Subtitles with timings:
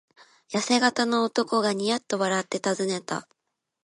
[0.49, 3.27] やせ型の男がニヤッと笑ってたずねた。